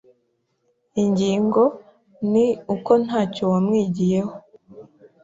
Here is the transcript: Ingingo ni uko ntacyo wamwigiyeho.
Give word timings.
Ingingo 1.01 1.63
ni 2.31 2.45
uko 2.75 2.91
ntacyo 3.05 3.43
wamwigiyeho. 3.51 4.33